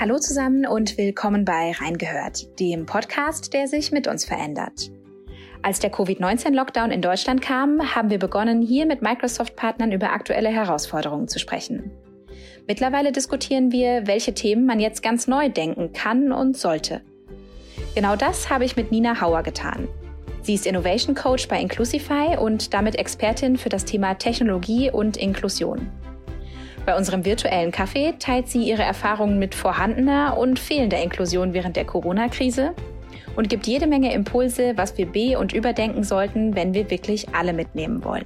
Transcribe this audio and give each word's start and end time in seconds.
Hallo 0.00 0.16
zusammen 0.20 0.64
und 0.64 0.96
willkommen 0.96 1.44
bei 1.44 1.72
Reingehört, 1.72 2.60
dem 2.60 2.86
Podcast, 2.86 3.52
der 3.52 3.66
sich 3.66 3.90
mit 3.90 4.06
uns 4.06 4.24
verändert. 4.24 4.92
Als 5.60 5.80
der 5.80 5.90
Covid-19-Lockdown 5.90 6.92
in 6.92 7.02
Deutschland 7.02 7.42
kam, 7.42 7.96
haben 7.96 8.08
wir 8.08 8.20
begonnen, 8.20 8.62
hier 8.62 8.86
mit 8.86 9.02
Microsoft-Partnern 9.02 9.90
über 9.90 10.12
aktuelle 10.12 10.50
Herausforderungen 10.50 11.26
zu 11.26 11.40
sprechen. 11.40 11.90
Mittlerweile 12.68 13.10
diskutieren 13.10 13.72
wir, 13.72 14.06
welche 14.06 14.34
Themen 14.34 14.66
man 14.66 14.78
jetzt 14.78 15.02
ganz 15.02 15.26
neu 15.26 15.48
denken 15.48 15.92
kann 15.92 16.30
und 16.30 16.56
sollte. 16.56 17.00
Genau 17.96 18.14
das 18.14 18.50
habe 18.50 18.64
ich 18.64 18.76
mit 18.76 18.92
Nina 18.92 19.20
Hauer 19.20 19.42
getan. 19.42 19.88
Sie 20.42 20.54
ist 20.54 20.68
Innovation 20.68 21.16
Coach 21.16 21.48
bei 21.48 21.60
Inclusify 21.60 22.36
und 22.38 22.72
damit 22.72 22.94
Expertin 22.94 23.56
für 23.56 23.68
das 23.68 23.84
Thema 23.84 24.14
Technologie 24.14 24.92
und 24.92 25.16
Inklusion. 25.16 25.90
Bei 26.88 26.96
unserem 26.96 27.26
virtuellen 27.26 27.70
Kaffee 27.70 28.14
teilt 28.18 28.48
sie 28.48 28.62
ihre 28.62 28.82
Erfahrungen 28.82 29.38
mit 29.38 29.54
vorhandener 29.54 30.38
und 30.38 30.58
fehlender 30.58 30.98
Inklusion 30.98 31.52
während 31.52 31.76
der 31.76 31.84
Corona-Krise 31.84 32.74
und 33.36 33.50
gibt 33.50 33.66
jede 33.66 33.86
Menge 33.86 34.14
Impulse, 34.14 34.74
was 34.74 34.96
wir 34.96 35.04
be- 35.04 35.38
und 35.38 35.52
überdenken 35.52 36.02
sollten, 36.02 36.56
wenn 36.56 36.72
wir 36.72 36.88
wirklich 36.88 37.28
alle 37.34 37.52
mitnehmen 37.52 38.04
wollen. 38.04 38.24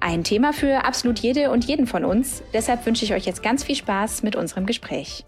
Ein 0.00 0.24
Thema 0.24 0.54
für 0.54 0.86
absolut 0.86 1.18
jede 1.18 1.50
und 1.50 1.62
jeden 1.66 1.86
von 1.86 2.06
uns. 2.06 2.42
Deshalb 2.54 2.86
wünsche 2.86 3.04
ich 3.04 3.12
euch 3.12 3.26
jetzt 3.26 3.42
ganz 3.42 3.64
viel 3.64 3.76
Spaß 3.76 4.22
mit 4.22 4.34
unserem 4.34 4.64
Gespräch. 4.64 5.26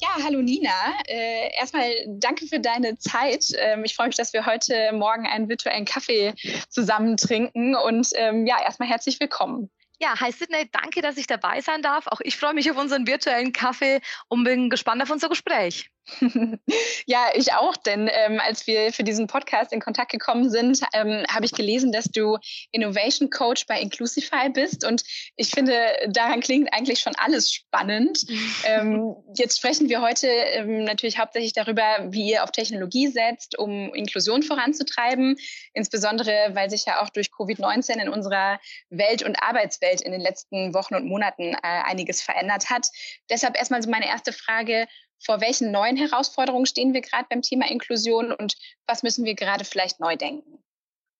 Ja, 0.00 0.24
hallo 0.24 0.42
Nina. 0.42 0.70
Äh, 1.08 1.50
erstmal 1.58 1.90
danke 2.06 2.46
für 2.46 2.60
deine 2.60 2.96
Zeit. 2.96 3.46
Ähm, 3.58 3.82
ich 3.82 3.96
freue 3.96 4.06
mich, 4.06 4.16
dass 4.16 4.32
wir 4.32 4.46
heute 4.46 4.92
Morgen 4.92 5.26
einen 5.26 5.48
virtuellen 5.48 5.84
Kaffee 5.84 6.32
zusammen 6.68 7.16
trinken. 7.16 7.74
Und 7.74 8.10
ähm, 8.14 8.46
ja, 8.46 8.62
erstmal 8.64 8.88
herzlich 8.88 9.18
willkommen. 9.18 9.68
Ja, 10.02 10.18
hi 10.18 10.32
Sidney, 10.32 10.66
danke, 10.72 11.02
dass 11.02 11.18
ich 11.18 11.26
dabei 11.26 11.60
sein 11.60 11.82
darf. 11.82 12.06
Auch 12.06 12.20
ich 12.22 12.36
freue 12.38 12.54
mich 12.54 12.70
auf 12.70 12.78
unseren 12.78 13.06
virtuellen 13.06 13.52
Kaffee 13.52 14.00
und 14.28 14.44
bin 14.44 14.70
gespannt 14.70 15.02
auf 15.02 15.10
unser 15.10 15.28
Gespräch. 15.28 15.90
ja, 17.06 17.28
ich 17.34 17.52
auch, 17.52 17.76
denn 17.76 18.10
ähm, 18.12 18.40
als 18.40 18.66
wir 18.66 18.92
für 18.92 19.04
diesen 19.04 19.26
Podcast 19.26 19.72
in 19.72 19.80
Kontakt 19.80 20.10
gekommen 20.10 20.50
sind, 20.50 20.80
ähm, 20.92 21.24
habe 21.30 21.44
ich 21.44 21.52
gelesen, 21.52 21.92
dass 21.92 22.04
du 22.04 22.38
Innovation 22.72 23.30
Coach 23.30 23.66
bei 23.66 23.80
Inclusify 23.80 24.48
bist 24.52 24.84
und 24.84 25.02
ich 25.36 25.50
finde, 25.50 25.74
daran 26.08 26.40
klingt 26.40 26.72
eigentlich 26.72 27.00
schon 27.00 27.14
alles 27.16 27.52
spannend. 27.52 28.24
ähm, 28.64 29.14
jetzt 29.36 29.58
sprechen 29.58 29.88
wir 29.88 30.02
heute 30.02 30.26
ähm, 30.26 30.84
natürlich 30.84 31.18
hauptsächlich 31.18 31.52
darüber, 31.52 31.82
wie 32.10 32.30
ihr 32.30 32.44
auf 32.44 32.52
Technologie 32.52 33.08
setzt, 33.08 33.58
um 33.58 33.94
Inklusion 33.94 34.42
voranzutreiben, 34.42 35.36
insbesondere 35.74 36.50
weil 36.52 36.70
sich 36.70 36.84
ja 36.86 37.02
auch 37.02 37.10
durch 37.10 37.28
Covid-19 37.28 38.00
in 38.00 38.08
unserer 38.08 38.60
Welt- 38.90 39.22
und 39.22 39.42
Arbeitswelt 39.42 40.00
in 40.00 40.12
den 40.12 40.20
letzten 40.20 40.74
Wochen 40.74 40.94
und 40.94 41.06
Monaten 41.06 41.54
äh, 41.54 41.58
einiges 41.62 42.22
verändert 42.22 42.70
hat. 42.70 42.88
Deshalb 43.28 43.56
erstmal 43.56 43.82
so 43.82 43.90
meine 43.90 44.06
erste 44.06 44.32
Frage, 44.32 44.86
vor 45.24 45.40
welchen 45.40 45.70
neuen 45.70 45.96
Herausforderungen 45.96 46.66
stehen 46.66 46.94
wir 46.94 47.00
gerade 47.00 47.26
beim 47.28 47.42
Thema 47.42 47.70
Inklusion 47.70 48.32
und 48.32 48.56
was 48.86 49.02
müssen 49.02 49.24
wir 49.24 49.34
gerade 49.34 49.64
vielleicht 49.64 50.00
neu 50.00 50.16
denken? 50.16 50.58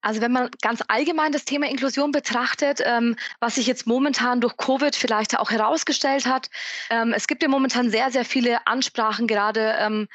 Also 0.02 0.22
wenn 0.22 0.32
man 0.32 0.50
ganz 0.62 0.82
allgemein 0.88 1.32
das 1.32 1.44
Thema 1.44 1.68
Inklusion 1.68 2.10
betrachtet, 2.10 2.80
ähm, 2.84 3.16
was 3.38 3.56
sich 3.56 3.66
jetzt 3.66 3.86
momentan 3.86 4.40
durch 4.40 4.56
Covid 4.56 4.96
vielleicht 4.96 5.38
auch 5.38 5.50
herausgestellt 5.50 6.24
hat, 6.24 6.48
ähm, 6.88 7.12
es 7.14 7.26
gibt 7.26 7.42
ja 7.42 7.48
momentan 7.48 7.90
sehr, 7.90 8.10
sehr 8.10 8.24
viele 8.24 8.66
Ansprachen 8.66 9.26
gerade 9.26 9.76
ähm, 9.78 10.08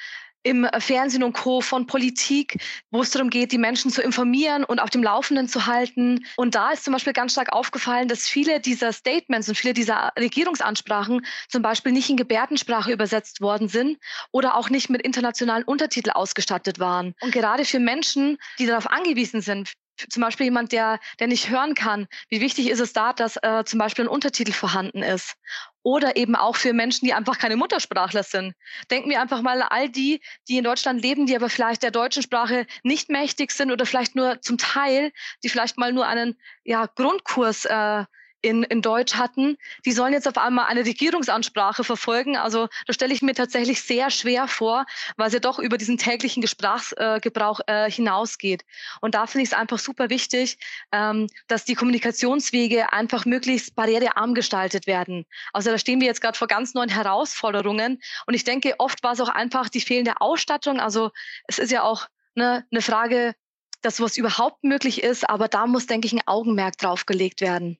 im 0.46 0.68
Fernsehen 0.78 1.24
und 1.24 1.34
Co. 1.34 1.60
von 1.60 1.88
Politik, 1.88 2.62
wo 2.92 3.02
es 3.02 3.10
darum 3.10 3.32
geht, 3.32 3.52
die 3.52 3.58
Menschen 3.58 3.90
zu 3.90 4.02
informieren 4.02 4.64
und 4.64 4.80
auf 4.80 4.92
dem 4.92 5.02
Laufenden 5.02 5.48
zu 5.48 5.66
halten. 5.66 6.26
Und 6.38 6.54
da 6.54 6.72
ist 6.72 6.84
zum 6.84 6.94
Beispiel 6.94 7.14
ganz 7.14 7.32
stark 7.32 7.52
aufgefallen, 7.52 8.08
dass 8.08 8.28
viele 8.28 8.60
dieser 8.60 8.94
Statements 8.94 9.50
und 9.50 9.56
viele 9.56 9.74
dieser 9.74 10.14
Regierungsansprachen 10.18 11.26
zum 11.50 11.62
Beispiel 11.64 11.92
nicht 11.92 12.12
in 12.12 12.18
Gebärdensprache 12.18 12.92
übersetzt 12.92 13.42
worden 13.42 13.70
sind 13.70 13.98
oder 14.32 14.56
auch 14.56 14.70
nicht 14.70 14.90
mit 14.90 15.02
internationalen 15.02 15.64
Untertiteln 15.64 16.14
ausgestattet 16.14 16.80
waren. 16.80 17.16
Und 17.22 17.32
gerade 17.32 17.66
für 17.66 17.80
Menschen, 17.80 18.38
die 18.60 18.68
darauf 18.68 18.88
angewiesen 18.88 19.42
sind, 19.42 19.74
zum 20.10 20.22
Beispiel 20.22 20.46
jemand, 20.46 20.72
der, 20.72 21.00
der 21.20 21.28
nicht 21.28 21.50
hören 21.50 21.74
kann, 21.74 22.08
wie 22.30 22.42
wichtig 22.42 22.70
ist 22.70 22.80
es 22.80 22.94
da, 22.94 23.14
dass 23.14 23.38
äh, 23.38 23.64
zum 23.66 23.80
Beispiel 23.80 24.06
ein 24.06 24.10
Untertitel 24.10 24.52
vorhanden 24.52 25.02
ist? 25.02 25.36
Oder 25.86 26.16
eben 26.16 26.36
auch 26.36 26.56
für 26.56 26.74
Menschen, 26.74 27.06
die 27.06 27.14
einfach 27.14 27.38
keine 27.38 27.58
Muttersprachler 27.58 28.24
sind. 28.24 28.56
Denken 28.90 29.12
wir 29.12 29.22
einfach 29.22 29.44
mal 29.44 29.62
all 29.62 29.88
die, 29.88 30.20
die 30.48 30.58
in 30.58 30.64
Deutschland 30.64 31.00
leben, 31.00 31.28
die 31.28 31.36
aber 31.36 31.48
vielleicht 31.48 31.84
der 31.84 31.92
deutschen 31.92 32.24
Sprache 32.24 32.66
nicht 32.82 33.10
mächtig 33.10 33.52
sind 33.52 33.72
oder 33.72 33.86
vielleicht 33.86 34.16
nur 34.16 34.42
zum 34.42 34.58
Teil, 34.58 35.12
die 35.44 35.50
vielleicht 35.50 35.78
mal 35.78 35.94
nur 35.94 36.08
einen 36.08 36.40
ja, 36.64 36.88
Grundkurs 36.88 37.66
äh, 37.66 38.06
in, 38.46 38.64
in 38.64 38.82
Deutsch 38.82 39.16
hatten, 39.16 39.58
die 39.86 39.92
sollen 39.92 40.14
jetzt 40.14 40.28
auf 40.28 40.38
einmal 40.38 40.68
eine 40.68 40.86
Regierungsansprache 40.86 41.84
verfolgen. 41.84 42.38
Also 42.38 42.68
da 42.86 42.94
stelle 42.94 43.14
ich 43.14 43.22
mir 43.22 43.34
tatsächlich 43.34 43.82
sehr 43.82 44.12
schwer 44.12 44.48
vor, 44.48 44.86
weil 45.18 45.28
es 45.28 45.34
ja 45.34 45.40
doch 45.40 45.60
über 45.60 45.78
diesen 45.78 45.98
täglichen 45.98 46.46
Sprachgebrauch 46.46 47.62
äh, 47.68 47.86
äh, 47.88 47.92
hinausgeht. 47.92 48.64
Und 49.02 49.16
da 49.16 49.26
finde 49.26 49.44
ich 49.44 49.50
es 49.50 49.58
einfach 49.58 49.80
super 49.80 50.10
wichtig, 50.10 50.58
ähm, 50.92 51.28
dass 51.48 51.66
die 51.66 51.76
Kommunikationswege 51.76 52.94
einfach 52.94 53.26
möglichst 53.26 53.76
barrierearm 53.76 54.36
gestaltet 54.36 54.86
werden. 54.86 55.26
Also 55.52 55.72
da 55.72 55.78
stehen 55.78 56.00
wir 56.00 56.08
jetzt 56.08 56.22
gerade 56.22 56.38
vor 56.38 56.48
ganz 56.48 56.74
neuen 56.74 56.90
Herausforderungen. 56.90 58.02
Und 58.28 58.34
ich 58.36 58.44
denke, 58.44 58.76
oft 58.78 59.04
war 59.04 59.14
es 59.14 59.22
auch 59.22 59.30
einfach 59.30 59.70
die 59.70 59.82
fehlende 59.82 60.22
Ausstattung. 60.22 60.80
Also 60.80 61.12
es 61.48 61.58
ist 61.58 61.72
ja 61.72 61.82
auch 61.82 62.08
eine, 62.36 62.66
eine 62.72 62.82
Frage, 62.82 63.34
dass 63.82 64.02
was 64.02 64.18
überhaupt 64.18 64.64
möglich 64.64 65.04
ist, 65.04 65.30
aber 65.30 65.48
da 65.48 65.68
muss, 65.68 65.88
denke 65.88 66.08
ich, 66.08 66.14
ein 66.14 66.28
Augenmerk 66.28 66.78
drauf 66.78 67.06
gelegt 67.06 67.42
werden. 67.42 67.78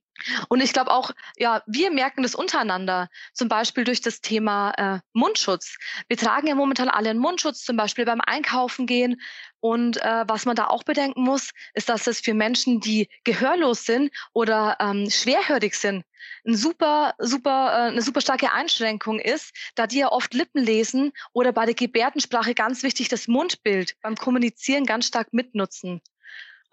Und 0.48 0.62
ich 0.62 0.74
glaube 0.74 0.92
auch, 0.92 1.12
ja, 1.38 1.62
wir 1.66 1.92
merken 1.92 2.24
das 2.24 2.36
untereinander, 2.36 3.10
zum 3.34 3.50
Beispiel 3.50 3.84
durch 3.84 4.02
das 4.02 4.22
Thema 4.22 4.72
äh, 4.78 5.00
Mundschutz. 5.14 5.78
Wir 6.08 6.18
tragen 6.18 6.48
ja 6.48 6.56
momentan 6.56 6.90
alle 6.90 7.10
einen 7.10 7.20
Mundschutz, 7.20 7.64
zum 7.64 7.78
Beispiel 7.78 8.06
beim 8.06 8.22
Einkaufen 8.22 8.88
gehen. 8.88 9.22
Und 9.60 10.02
äh, 10.02 10.24
was 10.28 10.46
man 10.46 10.56
da 10.56 10.68
auch 10.68 10.84
bedenken 10.84 11.24
muss, 11.24 11.52
ist, 11.74 11.90
dass 11.90 12.08
es 12.08 12.20
für 12.20 12.34
Menschen, 12.34 12.80
die 12.80 13.10
gehörlos 13.24 13.86
sind 13.86 14.12
oder 14.34 14.78
ähm, 14.80 15.10
schwerhörig 15.10 15.76
sind, 15.76 16.06
ein 16.46 16.56
super, 16.56 17.16
super, 17.20 17.72
äh, 17.72 17.92
eine 17.92 18.02
super 18.02 18.22
starke 18.22 18.52
Einschränkung 18.52 19.20
ist, 19.20 19.54
da 19.76 19.88
die 19.88 20.00
ja 20.00 20.12
oft 20.12 20.34
Lippen 20.34 20.64
lesen 20.64 21.12
oder 21.34 21.52
bei 21.52 21.66
der 21.66 21.74
Gebärdensprache 21.76 22.54
ganz 22.54 22.84
wichtig 22.84 23.10
das 23.10 23.28
Mundbild 23.28 23.96
beim 24.02 24.16
Kommunizieren 24.16 24.86
ganz 24.86 25.08
stark 25.08 25.34
mitnutzen. 25.34 26.02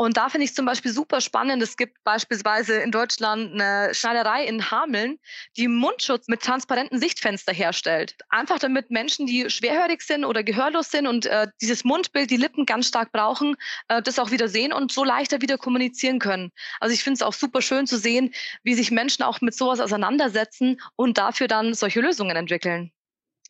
Und 0.02 0.16
da 0.16 0.28
finde 0.28 0.46
ich 0.46 0.54
zum 0.56 0.66
Beispiel 0.66 0.90
super 0.90 1.20
spannend. 1.20 1.62
Es 1.62 1.76
gibt 1.76 2.02
beispielsweise 2.02 2.74
in 2.78 2.90
Deutschland 2.90 3.52
eine 3.52 3.94
Schneiderei 3.94 4.44
in 4.44 4.68
Hameln, 4.68 5.20
die 5.56 5.68
Mundschutz 5.68 6.26
mit 6.26 6.42
transparenten 6.42 6.98
Sichtfenster 6.98 7.52
herstellt. 7.52 8.16
Einfach 8.28 8.58
damit 8.58 8.90
Menschen, 8.90 9.26
die 9.26 9.48
schwerhörig 9.48 10.02
sind 10.02 10.24
oder 10.24 10.42
gehörlos 10.42 10.90
sind 10.90 11.06
und 11.06 11.26
äh, 11.26 11.46
dieses 11.60 11.84
Mundbild, 11.84 12.32
die 12.32 12.36
Lippen 12.36 12.66
ganz 12.66 12.88
stark 12.88 13.12
brauchen, 13.12 13.54
äh, 13.86 14.02
das 14.02 14.18
auch 14.18 14.32
wieder 14.32 14.48
sehen 14.48 14.72
und 14.72 14.90
so 14.90 15.04
leichter 15.04 15.40
wieder 15.40 15.56
kommunizieren 15.56 16.18
können. 16.18 16.50
Also 16.80 16.92
ich 16.92 17.04
finde 17.04 17.18
es 17.18 17.22
auch 17.22 17.32
super 17.32 17.62
schön 17.62 17.86
zu 17.86 17.96
sehen, 17.96 18.34
wie 18.64 18.74
sich 18.74 18.90
Menschen 18.90 19.22
auch 19.22 19.40
mit 19.40 19.54
sowas 19.54 19.78
auseinandersetzen 19.78 20.80
und 20.96 21.16
dafür 21.16 21.46
dann 21.46 21.74
solche 21.74 22.00
Lösungen 22.00 22.36
entwickeln. 22.36 22.90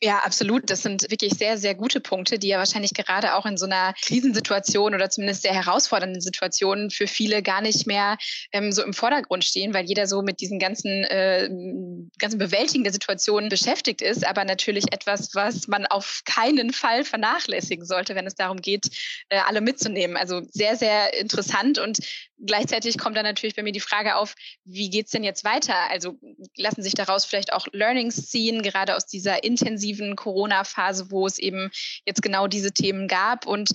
Ja, 0.01 0.19
absolut. 0.19 0.69
Das 0.69 0.81
sind 0.81 1.09
wirklich 1.11 1.33
sehr, 1.35 1.57
sehr 1.57 1.75
gute 1.75 2.01
Punkte, 2.01 2.37
die 2.37 2.49
ja 2.49 2.57
wahrscheinlich 2.57 2.93
gerade 2.93 3.35
auch 3.35 3.45
in 3.45 3.55
so 3.57 3.65
einer 3.65 3.93
Krisensituation 4.01 4.93
oder 4.95 5.09
zumindest 5.09 5.43
sehr 5.43 5.53
herausfordernden 5.53 6.19
Situation 6.19 6.89
für 6.89 7.07
viele 7.07 7.41
gar 7.41 7.61
nicht 7.61 7.87
mehr 7.87 8.17
ähm, 8.51 8.73
so 8.73 8.83
im 8.83 8.93
Vordergrund 8.93 9.45
stehen, 9.45 9.73
weil 9.73 9.85
jeder 9.85 10.05
so 10.07 10.21
mit 10.21 10.41
diesen 10.41 10.59
ganzen, 10.59 11.05
äh, 11.05 11.47
ganzen 12.19 12.37
Bewältigen 12.37 12.83
der 12.83 12.91
Situation 12.91 13.47
beschäftigt 13.47 14.01
ist. 14.01 14.27
Aber 14.27 14.43
natürlich 14.43 14.91
etwas, 14.91 15.35
was 15.35 15.69
man 15.69 15.85
auf 15.85 16.21
keinen 16.25 16.73
Fall 16.73 17.05
vernachlässigen 17.05 17.85
sollte, 17.85 18.13
wenn 18.15 18.27
es 18.27 18.35
darum 18.35 18.57
geht, 18.57 18.87
äh, 19.29 19.37
alle 19.37 19.61
mitzunehmen. 19.61 20.17
Also 20.17 20.41
sehr, 20.51 20.75
sehr 20.75 21.13
interessant 21.17 21.77
und 21.79 21.99
gleichzeitig 22.45 22.97
kommt 22.97 23.15
dann 23.15 23.23
natürlich 23.23 23.55
bei 23.55 23.63
mir 23.63 23.71
die 23.71 23.79
Frage 23.79 24.17
auf, 24.17 24.35
wie 24.65 24.89
geht's 24.89 25.11
denn 25.11 25.23
jetzt 25.23 25.45
weiter? 25.45 25.75
Also 25.91 26.19
lassen 26.57 26.83
sich 26.83 26.93
daraus 26.93 27.23
vielleicht 27.23 27.53
auch 27.53 27.67
Learnings 27.71 28.29
ziehen, 28.29 28.63
gerade 28.63 28.97
aus 28.97 29.05
dieser 29.05 29.45
intensiven 29.45 29.82
Corona-Phase, 30.15 31.11
wo 31.11 31.27
es 31.27 31.39
eben 31.39 31.69
jetzt 32.05 32.21
genau 32.21 32.47
diese 32.47 32.71
Themen 32.71 33.07
gab 33.07 33.45
und 33.45 33.69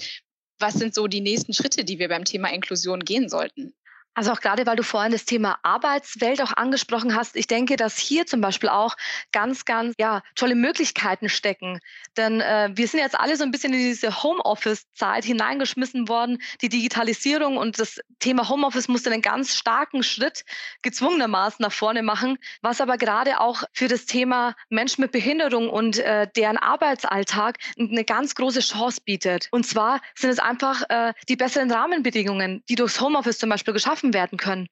was 0.58 0.74
sind 0.74 0.94
so 0.94 1.06
die 1.06 1.20
nächsten 1.20 1.52
Schritte, 1.52 1.84
die 1.84 1.98
wir 1.98 2.08
beim 2.08 2.24
Thema 2.24 2.52
Inklusion 2.52 3.04
gehen 3.04 3.28
sollten? 3.28 3.74
Also 4.18 4.32
auch 4.32 4.40
gerade, 4.40 4.66
weil 4.66 4.74
du 4.74 4.82
vorhin 4.82 5.12
das 5.12 5.26
Thema 5.26 5.60
Arbeitswelt 5.62 6.42
auch 6.42 6.52
angesprochen 6.56 7.14
hast, 7.14 7.36
ich 7.36 7.46
denke, 7.46 7.76
dass 7.76 7.98
hier 7.98 8.26
zum 8.26 8.40
Beispiel 8.40 8.68
auch 8.68 8.96
ganz, 9.30 9.64
ganz 9.64 9.94
ja, 9.96 10.22
tolle 10.34 10.56
Möglichkeiten 10.56 11.28
stecken. 11.28 11.78
Denn 12.16 12.40
äh, 12.40 12.70
wir 12.74 12.88
sind 12.88 12.98
jetzt 12.98 13.16
alle 13.16 13.36
so 13.36 13.44
ein 13.44 13.52
bisschen 13.52 13.72
in 13.72 13.78
diese 13.78 14.24
Homeoffice-Zeit 14.24 15.24
hineingeschmissen 15.24 16.08
worden. 16.08 16.38
Die 16.62 16.68
Digitalisierung 16.68 17.58
und 17.58 17.78
das 17.78 18.00
Thema 18.18 18.48
Homeoffice 18.48 18.88
musste 18.88 19.12
einen 19.12 19.22
ganz 19.22 19.54
starken 19.54 20.02
Schritt 20.02 20.44
gezwungenermaßen 20.82 21.62
nach 21.62 21.70
vorne 21.70 22.02
machen, 22.02 22.38
was 22.60 22.80
aber 22.80 22.98
gerade 22.98 23.38
auch 23.38 23.62
für 23.72 23.86
das 23.86 24.06
Thema 24.06 24.56
Menschen 24.68 25.02
mit 25.02 25.12
Behinderung 25.12 25.70
und 25.70 26.00
äh, 26.00 26.26
deren 26.34 26.56
Arbeitsalltag 26.56 27.58
eine 27.78 28.02
ganz 28.02 28.34
große 28.34 28.62
Chance 28.62 29.00
bietet. 29.04 29.46
Und 29.52 29.64
zwar 29.64 30.00
sind 30.16 30.30
es 30.30 30.40
einfach 30.40 30.82
äh, 30.88 31.12
die 31.28 31.36
besseren 31.36 31.70
Rahmenbedingungen, 31.70 32.64
die 32.68 32.74
durchs 32.74 33.00
Homeoffice 33.00 33.38
zum 33.38 33.50
Beispiel 33.50 33.74
geschaffen 33.74 34.07
geschaffen 34.08 34.14
werden 34.14 34.38
können. 34.38 34.68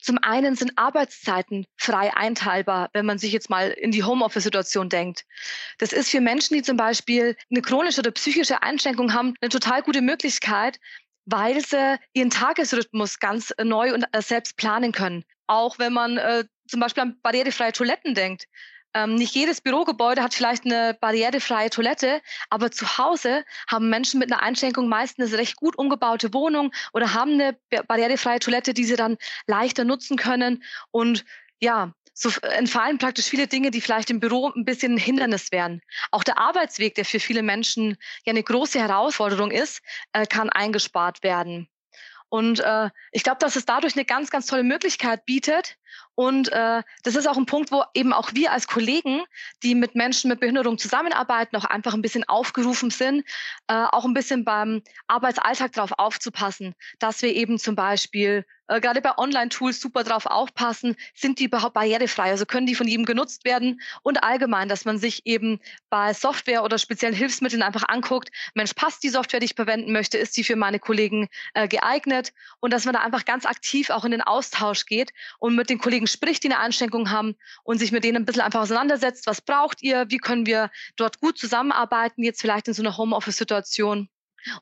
Zum 0.00 0.18
einen 0.22 0.56
sind 0.56 0.72
Arbeitszeiten 0.76 1.66
frei 1.76 2.12
einteilbar, 2.14 2.90
wenn 2.92 3.06
man 3.06 3.18
sich 3.18 3.32
jetzt 3.32 3.50
mal 3.50 3.70
in 3.70 3.90
die 3.90 4.04
Homeoffice-Situation 4.04 4.88
denkt. 4.88 5.24
Das 5.78 5.92
ist 5.92 6.10
für 6.10 6.20
Menschen, 6.20 6.54
die 6.54 6.62
zum 6.62 6.76
Beispiel 6.76 7.36
eine 7.50 7.62
chronische 7.62 8.00
oder 8.00 8.10
psychische 8.12 8.62
Einschränkung 8.62 9.12
haben, 9.12 9.34
eine 9.40 9.48
total 9.48 9.82
gute 9.82 10.02
Möglichkeit, 10.02 10.78
weil 11.26 11.60
sie 11.60 11.98
ihren 12.12 12.30
Tagesrhythmus 12.30 13.18
ganz 13.18 13.52
neu 13.62 13.94
und 13.94 14.04
äh, 14.12 14.22
selbst 14.22 14.56
planen 14.56 14.92
können. 14.92 15.24
Auch 15.46 15.78
wenn 15.78 15.92
man 15.92 16.16
äh, 16.16 16.44
zum 16.68 16.80
Beispiel 16.80 17.02
an 17.02 17.18
barrierefreie 17.22 17.72
Toiletten 17.72 18.14
denkt. 18.14 18.46
Ähm, 18.94 19.14
nicht 19.14 19.34
jedes 19.34 19.60
Bürogebäude 19.60 20.22
hat 20.22 20.34
vielleicht 20.34 20.64
eine 20.64 20.96
barrierefreie 21.00 21.70
Toilette, 21.70 22.20
aber 22.48 22.70
zu 22.72 22.98
Hause 22.98 23.44
haben 23.68 23.88
Menschen 23.88 24.18
mit 24.18 24.32
einer 24.32 24.42
Einschränkung 24.42 24.88
meistens 24.88 25.28
eine 25.28 25.38
recht 25.38 25.56
gut 25.56 25.78
umgebaute 25.78 26.34
Wohnung 26.34 26.72
oder 26.92 27.14
haben 27.14 27.32
eine 27.32 27.56
barrierefreie 27.86 28.40
Toilette, 28.40 28.74
die 28.74 28.84
sie 28.84 28.96
dann 28.96 29.16
leichter 29.46 29.84
nutzen 29.84 30.16
können. 30.16 30.64
Und 30.90 31.24
ja, 31.60 31.94
so 32.14 32.30
entfallen 32.42 32.98
praktisch 32.98 33.26
viele 33.26 33.46
Dinge, 33.46 33.70
die 33.70 33.80
vielleicht 33.80 34.10
im 34.10 34.20
Büro 34.20 34.50
ein 34.54 34.64
bisschen 34.64 34.94
ein 34.94 34.98
Hindernis 34.98 35.52
wären. 35.52 35.80
Auch 36.10 36.24
der 36.24 36.38
Arbeitsweg, 36.38 36.94
der 36.96 37.04
für 37.04 37.20
viele 37.20 37.42
Menschen 37.42 37.96
ja 38.24 38.32
eine 38.32 38.42
große 38.42 38.80
Herausforderung 38.80 39.50
ist, 39.50 39.80
äh, 40.12 40.26
kann 40.26 40.50
eingespart 40.50 41.22
werden. 41.22 41.68
Und 42.28 42.60
äh, 42.60 42.90
ich 43.10 43.22
glaube, 43.24 43.38
dass 43.40 43.56
es 43.56 43.64
dadurch 43.64 43.96
eine 43.96 44.04
ganz, 44.04 44.30
ganz 44.30 44.46
tolle 44.46 44.62
Möglichkeit 44.62 45.24
bietet, 45.26 45.76
und 46.14 46.52
äh, 46.52 46.82
das 47.02 47.16
ist 47.16 47.26
auch 47.26 47.36
ein 47.36 47.46
Punkt, 47.46 47.72
wo 47.72 47.82
eben 47.94 48.12
auch 48.12 48.34
wir 48.34 48.52
als 48.52 48.66
Kollegen, 48.66 49.22
die 49.62 49.74
mit 49.74 49.94
Menschen 49.94 50.28
mit 50.28 50.40
Behinderung 50.40 50.78
zusammenarbeiten, 50.78 51.56
auch 51.56 51.64
einfach 51.64 51.94
ein 51.94 52.02
bisschen 52.02 52.28
aufgerufen 52.28 52.90
sind, 52.90 53.24
äh, 53.68 53.74
auch 53.74 54.04
ein 54.04 54.14
bisschen 54.14 54.44
beim 54.44 54.82
Arbeitsalltag 55.06 55.72
darauf 55.72 55.92
aufzupassen, 55.98 56.74
dass 56.98 57.22
wir 57.22 57.34
eben 57.34 57.58
zum 57.58 57.74
Beispiel 57.74 58.44
äh, 58.70 58.80
gerade 58.80 59.00
bei 59.00 59.18
Online-Tools 59.18 59.80
super 59.80 60.04
drauf 60.04 60.26
aufpassen, 60.26 60.94
sind 61.12 61.40
die 61.40 61.44
überhaupt 61.44 61.74
barrierefrei, 61.74 62.30
also 62.30 62.46
können 62.46 62.66
die 62.66 62.76
von 62.76 62.86
jedem 62.86 63.04
genutzt 63.04 63.44
werden? 63.44 63.80
Und 64.02 64.22
allgemein, 64.22 64.68
dass 64.68 64.84
man 64.84 64.96
sich 64.98 65.26
eben 65.26 65.58
bei 65.90 66.14
Software 66.14 66.62
oder 66.62 66.78
speziellen 66.78 67.14
Hilfsmitteln 67.14 67.62
einfach 67.62 67.88
anguckt, 67.88 68.30
Mensch, 68.54 68.72
passt 68.74 69.02
die 69.02 69.08
Software, 69.08 69.40
die 69.40 69.46
ich 69.46 69.54
verwenden 69.54 69.92
möchte, 69.92 70.18
ist 70.18 70.36
die 70.36 70.44
für 70.44 70.54
meine 70.54 70.78
Kollegen 70.78 71.28
äh, 71.54 71.66
geeignet? 71.66 72.32
Und 72.60 72.72
dass 72.72 72.84
man 72.84 72.94
da 72.94 73.00
einfach 73.00 73.24
ganz 73.24 73.44
aktiv 73.44 73.90
auch 73.90 74.04
in 74.04 74.12
den 74.12 74.22
Austausch 74.22 74.86
geht 74.86 75.12
und 75.40 75.56
mit 75.56 75.68
den 75.68 75.78
Kollegen 75.80 76.06
spricht, 76.06 76.42
die 76.42 76.48
eine 76.48 76.58
Einschränkung 76.58 77.10
haben 77.10 77.36
und 77.64 77.78
sich 77.78 77.92
mit 77.92 78.04
denen 78.04 78.18
ein 78.18 78.24
bisschen 78.24 78.42
einfach 78.42 78.60
auseinandersetzt, 78.60 79.26
was 79.26 79.40
braucht 79.40 79.82
ihr, 79.82 80.06
wie 80.08 80.18
können 80.18 80.46
wir 80.46 80.70
dort 80.96 81.20
gut 81.20 81.38
zusammenarbeiten, 81.38 82.22
jetzt 82.22 82.40
vielleicht 82.40 82.68
in 82.68 82.74
so 82.74 82.82
einer 82.82 82.96
Homeoffice-Situation. 82.96 84.08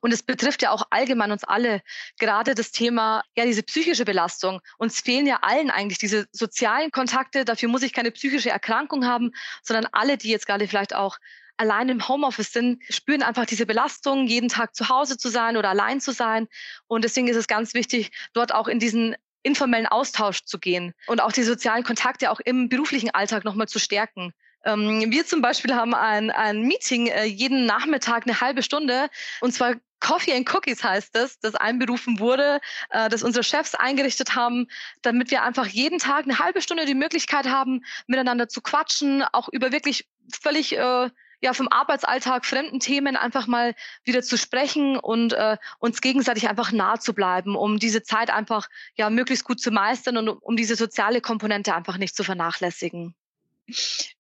Und 0.01 0.13
es 0.13 0.23
betrifft 0.23 0.63
ja 0.63 0.71
auch 0.71 0.87
allgemein 0.91 1.31
uns 1.31 1.45
alle, 1.45 1.83
gerade 2.19 2.55
das 2.55 2.73
Thema, 2.73 3.23
ja, 3.37 3.45
diese 3.45 3.63
psychische 3.63 4.05
Belastung. 4.05 4.61
Uns 4.77 5.01
fehlen 5.01 5.27
ja 5.27 5.39
allen 5.43 5.71
eigentlich 5.71 5.99
diese 5.99 6.27
sozialen 6.33 6.91
Kontakte. 6.91 7.45
Dafür 7.45 7.69
muss 7.69 7.83
ich 7.83 7.93
keine 7.93 8.11
psychische 8.11 8.51
Erkrankung 8.51 9.07
haben, 9.07 9.31
sondern 9.63 9.87
alle, 9.93 10.19
die 10.19 10.31
jetzt 10.31 10.47
gerade 10.47 10.67
vielleicht 10.67 10.95
auch 10.95 11.19
allein 11.57 11.89
im 11.89 12.07
Homeoffice 12.07 12.53
sind, 12.53 12.83
spüren 12.89 13.23
einfach 13.23 13.45
diese 13.45 13.67
Belastung, 13.67 14.27
jeden 14.27 14.49
Tag 14.49 14.75
zu 14.75 14.89
Hause 14.89 15.19
zu 15.19 15.29
sein 15.29 15.57
oder 15.57 15.71
allein 15.71 16.01
zu 16.01 16.13
sein. 16.13 16.47
Und 16.87 17.03
deswegen 17.03 17.29
ist 17.29 17.37
es 17.37 17.49
ganz 17.49 17.75
wichtig, 17.75 18.11
dort 18.33 18.55
auch 18.55 18.69
in 18.69 18.79
diesen 18.79 19.17
informellen 19.43 19.87
Austausch 19.87 20.45
zu 20.45 20.59
gehen 20.59 20.95
und 21.07 21.21
auch 21.21 21.33
die 21.33 21.43
sozialen 21.43 21.85
Kontakte 21.85 22.31
auch 22.31 22.41
im 22.41 22.69
beruflichen 22.69 23.11
Alltag 23.11 23.45
nochmal 23.45 23.69
zu 23.69 23.79
stärken. 23.79 24.33
Ähm, 24.65 25.11
wir 25.11 25.27
zum 25.27 25.41
Beispiel 25.41 25.75
haben 25.75 25.95
ein, 25.95 26.31
ein 26.31 26.63
Meeting 26.63 27.07
äh, 27.07 27.25
jeden 27.25 27.65
Nachmittag 27.67 28.27
eine 28.27 28.41
halbe 28.41 28.63
Stunde 28.63 29.09
und 29.41 29.53
zwar 29.53 29.75
Coffee 30.01 30.33
and 30.33 30.53
Cookies 30.53 30.83
heißt 30.85 31.17
es, 31.17 31.41
das 31.41 31.55
einberufen 31.55 32.19
wurde, 32.19 32.61
äh, 32.91 33.09
das 33.09 33.23
unsere 33.23 33.43
Chefs 33.43 33.75
eingerichtet 33.75 34.35
haben, 34.35 34.69
damit 35.03 35.31
wir 35.31 35.43
einfach 35.43 35.67
jeden 35.67 35.99
Tag 35.99 36.25
eine 36.25 36.39
halbe 36.39 36.63
Stunde 36.63 36.87
die 36.87 36.95
Möglichkeit 36.95 37.47
haben, 37.47 37.85
miteinander 38.07 38.49
zu 38.49 38.61
quatschen, 38.61 39.23
auch 39.33 39.49
über 39.49 39.73
wirklich 39.73 40.09
völlig 40.41 40.77
äh, 40.77 41.11
ja 41.41 41.53
vom 41.53 41.69
Arbeitsalltag 41.69 42.45
fremden 42.45 42.81
Themen 42.81 43.17
einfach 43.17 43.47
mal 43.47 43.75
wieder 44.05 44.23
zu 44.23 44.37
sprechen 44.37 44.99
und 44.99 45.33
äh, 45.33 45.57
uns 45.79 46.01
gegenseitig 46.01 46.49
einfach 46.49 46.73
nah 46.73 46.99
zu 46.99 47.15
bleiben, 47.15 47.57
um 47.57 47.79
diese 47.79 48.03
Zeit 48.03 48.31
einfach 48.31 48.69
ja 48.95 49.11
möglichst 49.11 49.45
gut 49.45 49.61
zu 49.61 49.71
meistern 49.71 50.17
und 50.17 50.29
um, 50.29 50.39
um 50.39 50.57
diese 50.57 50.77
soziale 50.77 51.21
Komponente 51.21 51.75
einfach 51.75 51.99
nicht 51.99 52.17
zu 52.17 52.25
vernachlässigen. 52.25 53.15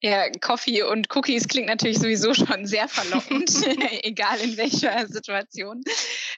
Ja, 0.00 0.28
Coffee 0.40 0.82
und 0.82 1.14
Cookies 1.14 1.48
klingt 1.48 1.68
natürlich 1.68 1.98
sowieso 1.98 2.34
schon 2.34 2.66
sehr 2.66 2.86
verlockend, 2.86 3.50
egal 4.04 4.38
in 4.40 4.56
welcher 4.56 5.06
Situation. 5.08 5.82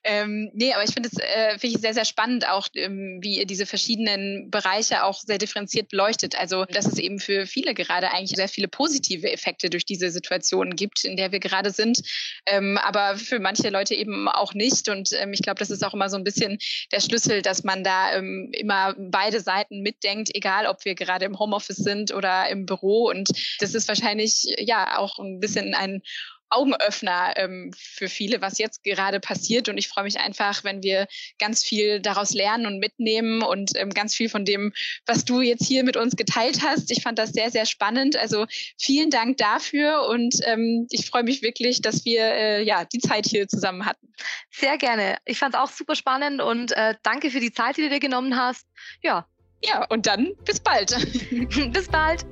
Ähm, 0.02 0.50
nee, 0.54 0.72
aber 0.72 0.82
ich 0.84 0.92
finde 0.92 1.10
es 1.12 1.18
äh, 1.18 1.58
find 1.58 1.80
sehr, 1.80 1.92
sehr 1.92 2.06
spannend, 2.06 2.48
auch 2.48 2.68
ähm, 2.74 3.18
wie 3.22 3.38
ihr 3.38 3.46
diese 3.46 3.66
verschiedenen 3.66 4.50
Bereiche 4.50 5.04
auch 5.04 5.20
sehr 5.20 5.36
differenziert 5.36 5.90
beleuchtet. 5.90 6.38
Also, 6.38 6.64
dass 6.64 6.86
es 6.86 6.98
eben 6.98 7.18
für 7.18 7.46
viele 7.46 7.74
gerade 7.74 8.10
eigentlich 8.10 8.36
sehr 8.36 8.48
viele 8.48 8.68
positive 8.68 9.30
Effekte 9.30 9.68
durch 9.68 9.84
diese 9.84 10.10
Situation 10.10 10.74
gibt, 10.74 11.04
in 11.04 11.16
der 11.16 11.32
wir 11.32 11.40
gerade 11.40 11.70
sind, 11.70 12.00
ähm, 12.46 12.78
aber 12.78 13.16
für 13.18 13.40
manche 13.40 13.68
Leute 13.68 13.94
eben 13.94 14.26
auch 14.28 14.54
nicht. 14.54 14.88
Und 14.88 15.10
ähm, 15.18 15.32
ich 15.34 15.42
glaube, 15.42 15.58
das 15.58 15.70
ist 15.70 15.84
auch 15.84 15.92
immer 15.92 16.08
so 16.08 16.16
ein 16.16 16.24
bisschen 16.24 16.58
der 16.92 17.00
Schlüssel, 17.00 17.42
dass 17.42 17.62
man 17.64 17.84
da 17.84 18.14
ähm, 18.14 18.50
immer 18.52 18.94
beide 18.98 19.40
Seiten 19.40 19.82
mitdenkt, 19.82 20.30
egal 20.34 20.66
ob 20.66 20.84
wir 20.84 20.94
gerade 20.94 21.26
im 21.26 21.38
Homeoffice 21.38 21.76
sind 21.76 22.12
oder 22.14 22.48
im 22.48 22.64
Büro 22.64 23.08
und 23.10 23.28
das 23.58 23.74
ist 23.74 23.88
wahrscheinlich 23.88 24.44
ja 24.58 24.98
auch 24.98 25.18
ein 25.18 25.40
bisschen 25.40 25.74
ein 25.74 26.02
Augenöffner 26.50 27.34
ähm, 27.36 27.72
für 27.76 28.08
viele, 28.08 28.40
was 28.40 28.58
jetzt 28.58 28.82
gerade 28.82 29.20
passiert. 29.20 29.68
Und 29.68 29.78
ich 29.78 29.88
freue 29.88 30.04
mich 30.04 30.18
einfach, 30.18 30.64
wenn 30.64 30.82
wir 30.82 31.06
ganz 31.38 31.64
viel 31.64 32.00
daraus 32.00 32.34
lernen 32.34 32.66
und 32.66 32.78
mitnehmen 32.78 33.42
und 33.42 33.72
ähm, 33.76 33.90
ganz 33.90 34.14
viel 34.14 34.28
von 34.28 34.44
dem, 34.44 34.72
was 35.06 35.24
du 35.24 35.40
jetzt 35.40 35.66
hier 35.66 35.84
mit 35.84 35.96
uns 35.96 36.16
geteilt 36.16 36.60
hast. 36.62 36.90
Ich 36.90 37.02
fand 37.02 37.18
das 37.18 37.30
sehr, 37.30 37.50
sehr 37.50 37.66
spannend. 37.66 38.16
Also 38.16 38.46
vielen 38.78 39.10
Dank 39.10 39.36
dafür 39.38 40.06
und 40.08 40.34
ähm, 40.44 40.86
ich 40.90 41.06
freue 41.06 41.22
mich 41.22 41.42
wirklich, 41.42 41.82
dass 41.82 42.04
wir 42.04 42.22
äh, 42.22 42.62
ja 42.62 42.84
die 42.84 42.98
Zeit 42.98 43.26
hier 43.26 43.48
zusammen 43.48 43.86
hatten. 43.86 44.12
Sehr 44.50 44.76
gerne. 44.78 45.16
Ich 45.24 45.38
fand 45.38 45.54
es 45.54 45.60
auch 45.60 45.70
super 45.70 45.94
spannend 45.94 46.42
und 46.42 46.72
äh, 46.72 46.94
danke 47.02 47.30
für 47.30 47.40
die 47.40 47.52
Zeit, 47.52 47.76
die 47.76 47.82
du 47.82 47.88
dir 47.88 48.00
genommen 48.00 48.36
hast. 48.36 48.66
Ja. 49.02 49.26
Ja, 49.62 49.84
und 49.86 50.06
dann 50.06 50.32
bis 50.44 50.58
bald. 50.58 50.96
bis 51.72 51.88
bald. 51.88 52.24